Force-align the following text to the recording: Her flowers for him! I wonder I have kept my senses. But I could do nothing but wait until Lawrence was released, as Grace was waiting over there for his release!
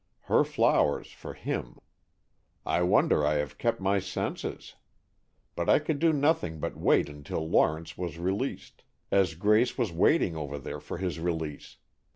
Her 0.21 0.43
flowers 0.43 1.11
for 1.11 1.35
him! 1.35 1.77
I 2.65 2.81
wonder 2.81 3.23
I 3.23 3.35
have 3.35 3.59
kept 3.59 3.79
my 3.79 3.99
senses. 3.99 4.73
But 5.53 5.69
I 5.69 5.77
could 5.77 5.99
do 5.99 6.11
nothing 6.11 6.59
but 6.59 6.75
wait 6.75 7.07
until 7.07 7.47
Lawrence 7.47 7.99
was 7.99 8.17
released, 8.17 8.83
as 9.11 9.35
Grace 9.35 9.77
was 9.77 9.91
waiting 9.91 10.35
over 10.35 10.57
there 10.57 10.79
for 10.79 10.97
his 10.97 11.19
release! 11.19 11.77